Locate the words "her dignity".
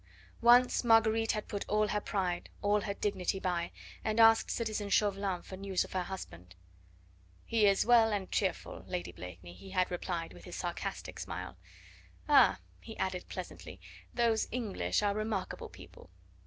2.81-3.39